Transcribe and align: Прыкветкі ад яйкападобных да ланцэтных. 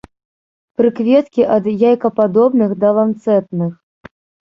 Прыкветкі 0.81 1.41
ад 1.57 1.69
яйкападобных 1.89 2.77
да 2.83 2.89
ланцэтных. 2.99 3.73